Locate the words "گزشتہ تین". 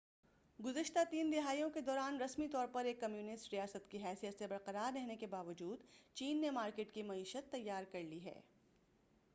0.59-1.31